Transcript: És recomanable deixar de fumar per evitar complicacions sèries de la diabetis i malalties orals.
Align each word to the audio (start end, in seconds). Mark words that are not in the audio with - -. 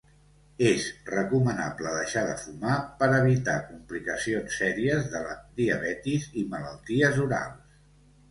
És 0.67 0.85
recomanable 1.09 1.91
deixar 1.97 2.21
de 2.29 2.37
fumar 2.43 2.77
per 3.01 3.09
evitar 3.17 3.57
complicacions 3.67 4.57
sèries 4.61 5.05
de 5.11 5.21
la 5.27 5.35
diabetis 5.61 6.25
i 6.43 6.47
malalties 6.55 7.21
orals. 7.29 7.77